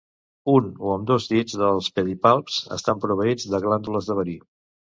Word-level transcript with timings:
Un 0.53 0.69
o 0.87 0.93
ambdós 0.95 1.27
dits 1.33 1.57
dels 1.63 1.91
pedipalps 1.99 2.57
estan 2.79 3.05
proveïts 3.07 3.49
de 3.55 3.63
glàndules 3.69 4.13
de 4.13 4.21
verí. 4.25 4.39